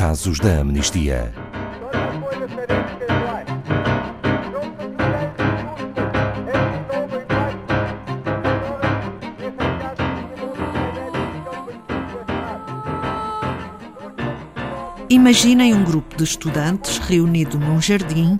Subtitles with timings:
[0.00, 1.30] casos da amnistia.
[15.10, 18.38] Imaginem um grupo de estudantes reunido num jardim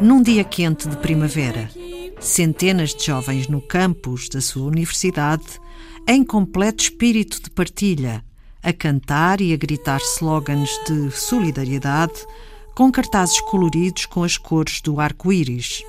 [0.00, 1.68] num dia quente de primavera.
[2.20, 5.58] Centenas de jovens no campus da sua universidade,
[6.06, 8.24] em completo espírito de partilha,
[8.62, 12.26] a cantar e a gritar slogans de solidariedade
[12.74, 15.82] com cartazes coloridos com as cores do arco-íris.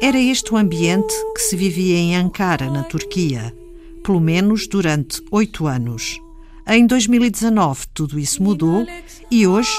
[0.00, 3.54] Era este o ambiente que se vivia em Ankara, na Turquia,
[4.02, 6.20] pelo menos durante oito anos.
[6.66, 8.86] Em 2019, tudo isso mudou
[9.30, 9.76] e hoje,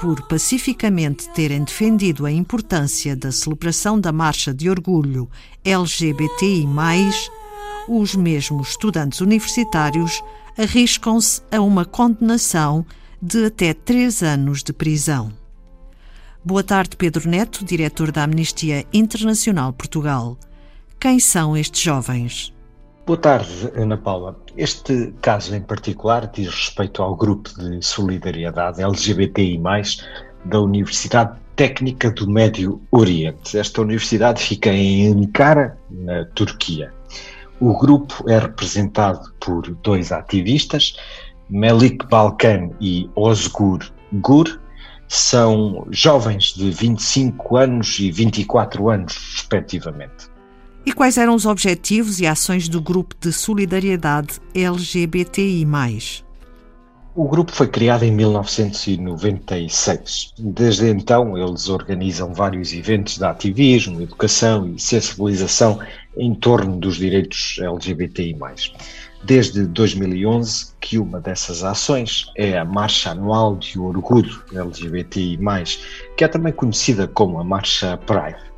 [0.00, 5.28] por pacificamente terem defendido a importância da celebração da Marcha de Orgulho
[5.64, 6.66] LGBTI,
[7.88, 10.22] os mesmos estudantes universitários
[10.58, 12.84] arriscam-se a uma condenação
[13.20, 15.32] de até três anos de prisão.
[16.44, 20.38] Boa tarde, Pedro Neto, diretor da Amnistia Internacional Portugal.
[20.98, 22.54] Quem são estes jovens?
[23.04, 24.36] Boa tarde, Ana Paula.
[24.56, 29.60] Este caso em particular diz respeito ao grupo de solidariedade LGBTI,
[30.44, 33.58] da Universidade Técnica do Médio Oriente.
[33.58, 36.92] Esta universidade fica em Ankara, na Turquia.
[37.60, 40.96] O grupo é representado por dois ativistas,
[41.48, 43.80] Melik Balkan e Ozgur
[44.12, 44.60] Gur,
[45.08, 50.28] são jovens de 25 anos e 24 anos, respectivamente.
[50.84, 55.66] E quais eram os objetivos e ações do grupo de solidariedade LGBTI?
[57.14, 60.34] O grupo foi criado em 1996.
[60.38, 65.80] Desde então, eles organizam vários eventos de ativismo, educação e sensibilização
[66.16, 68.36] em torno dos direitos LGBTI.
[69.24, 75.38] Desde 2011, que uma dessas ações é a Marcha Anual de Orgulho LGBTI,
[76.16, 78.56] que é também conhecida como a Marcha Pride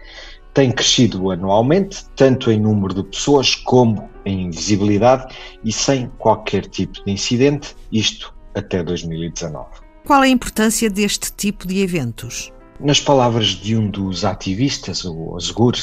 [0.59, 5.33] tem crescido anualmente, tanto em número de pessoas como em visibilidade
[5.65, 9.67] e sem qualquer tipo de incidente, isto até 2019.
[10.05, 12.53] Qual a importância deste tipo de eventos?
[12.81, 15.77] Nas palavras de um dos ativistas, o Osgur,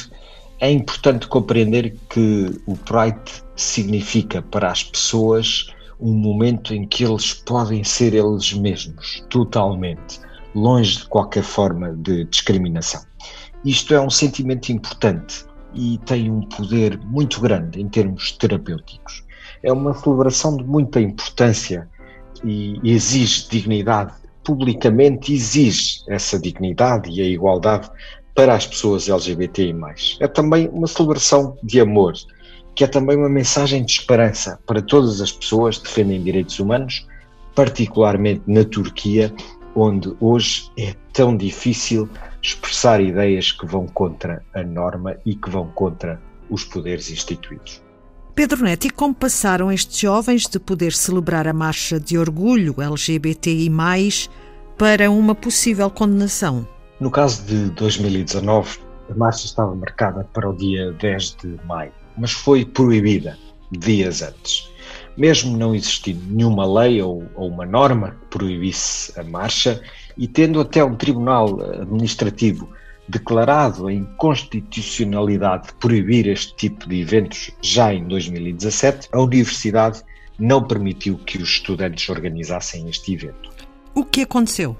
[0.60, 5.68] é importante compreender que o Pride significa para as pessoas
[6.00, 10.20] um momento em que eles podem ser eles mesmos, totalmente,
[10.54, 13.02] longe de qualquer forma de discriminação.
[13.64, 19.24] Isto é um sentimento importante e tem um poder muito grande em termos terapêuticos.
[19.64, 21.90] É uma celebração de muita importância
[22.44, 27.90] e exige dignidade, publicamente exige essa dignidade e a igualdade
[28.36, 29.74] para as pessoas LGBTI.
[30.20, 32.14] É também uma celebração de amor,
[32.76, 37.08] que é também uma mensagem de esperança para todas as pessoas que defendem direitos humanos,
[37.56, 39.34] particularmente na Turquia,
[39.74, 42.10] onde hoje é tão difícil
[42.42, 47.82] expressar ideias que vão contra a norma e que vão contra os poderes instituídos.
[48.36, 53.72] Pedro Neto, e como passaram estes jovens de poder celebrar a marcha de orgulho LGBTI,
[54.78, 56.75] para uma possível condenação?
[57.00, 58.80] No caso de 2019,
[59.10, 63.38] a marcha estava marcada para o dia 10 de maio, mas foi proibida
[63.70, 64.70] dias antes.
[65.18, 69.82] Mesmo não existindo nenhuma lei ou, ou uma norma que proibisse a marcha,
[70.18, 72.70] e tendo até um tribunal administrativo
[73.10, 80.02] declarado a inconstitucionalidade de proibir este tipo de eventos já em 2017, a universidade
[80.40, 83.52] não permitiu que os estudantes organizassem este evento.
[83.94, 84.76] O que aconteceu?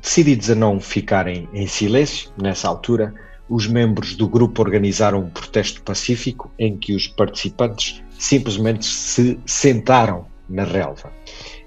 [0.00, 3.12] Decididos a não ficarem em silêncio, nessa altura,
[3.48, 10.26] os membros do grupo organizaram um protesto pacífico em que os participantes simplesmente se sentaram
[10.48, 11.12] na relva.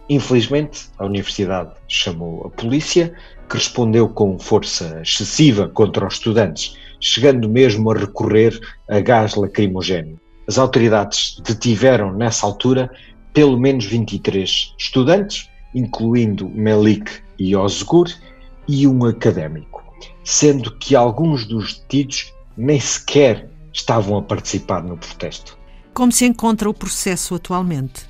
[0.10, 3.14] Infelizmente, a universidade chamou a polícia,
[3.50, 8.58] que respondeu com força excessiva contra os estudantes, chegando mesmo a recorrer
[8.90, 10.18] a gás lacrimogéneo.
[10.48, 12.90] As autoridades detiveram nessa altura
[13.34, 17.10] pelo menos 23 estudantes, incluindo Melik
[17.42, 17.56] e
[18.68, 19.84] e um académico,
[20.24, 25.58] sendo que alguns dos detidos nem sequer estavam a participar no protesto.
[25.94, 28.06] Como se encontra o processo atualmente?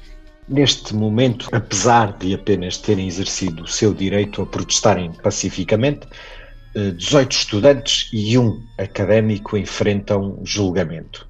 [0.47, 6.07] Neste momento, apesar de apenas terem exercido o seu direito a protestarem pacificamente,
[6.97, 11.27] 18 eh, estudantes e um académico enfrentam julgamento.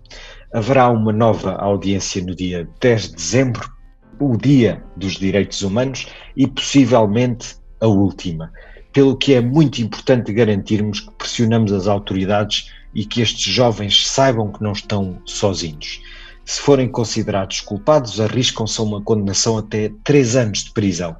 [0.53, 3.71] Haverá uma nova audiência no dia 10 de dezembro,
[4.19, 8.51] o Dia dos Direitos Humanos, e possivelmente a última.
[8.93, 14.51] Pelo que é muito importante garantirmos que pressionamos as autoridades e que estes jovens saibam
[14.51, 16.01] que não estão sozinhos
[16.45, 21.15] se forem considerados culpados, arriscam-se a uma condenação até três anos de prisão.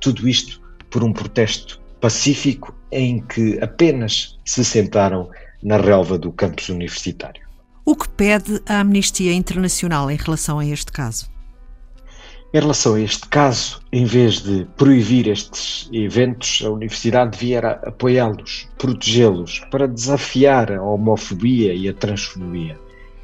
[0.00, 5.30] Tudo isto por um protesto pacífico em que apenas se sentaram
[5.62, 7.42] na relva do campus universitário.
[7.84, 11.33] O que pede a Amnistia Internacional em relação a este caso?
[12.54, 18.68] Em relação a este caso, em vez de proibir estes eventos, a Universidade devia apoiá-los,
[18.78, 22.78] protegê-los, para desafiar a homofobia e a transfobia.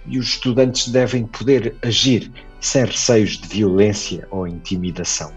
[0.05, 2.29] E os estudantes devem poder agir
[2.59, 5.31] sem receios de violência ou intimidação.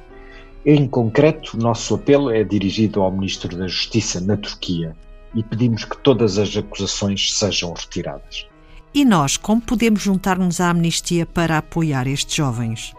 [0.66, 4.96] Em concreto, nosso apelo é dirigido ao Ministro da Justiça na Turquia
[5.36, 8.48] e pedimos que todas as acusações sejam retiradas.
[8.92, 12.92] E nós, como podemos juntar-nos à amnistia para apoiar estes jovens?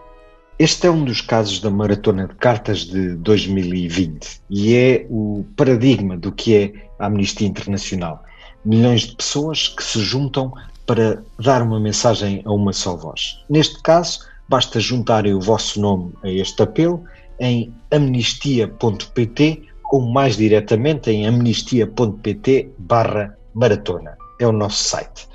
[0.56, 6.16] Este é um dos casos da Maratona de Cartas de 2020 e é o paradigma
[6.16, 8.22] do que é a Amnistia Internacional.
[8.64, 10.52] Milhões de pessoas que se juntam
[10.86, 13.36] para dar uma mensagem a uma só voz.
[13.50, 17.02] Neste caso, basta juntarem o vosso nome a este apelo
[17.40, 24.16] em amnistia.pt ou mais diretamente em amnistia.pt barra maratona.
[24.40, 25.26] É o nosso site.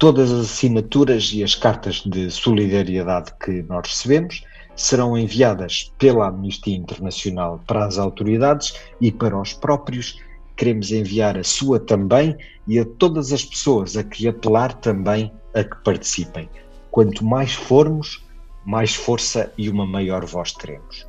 [0.00, 4.42] Todas as assinaturas e as cartas de solidariedade que nós recebemos
[4.74, 10.18] serão enviadas pela Amnistia Internacional para as autoridades e para os próprios.
[10.56, 12.34] Queremos enviar a sua também
[12.66, 16.48] e a todas as pessoas a que apelar também a que participem.
[16.90, 18.24] Quanto mais formos,
[18.64, 21.06] mais força e uma maior voz teremos.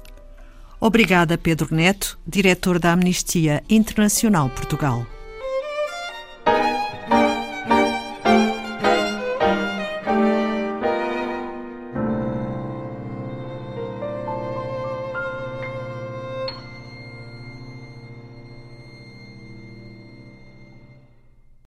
[0.82, 5.08] Obrigada, Pedro Neto, diretor da Amnistia Internacional Portugal.